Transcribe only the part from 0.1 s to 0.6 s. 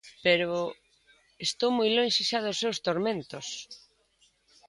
Pero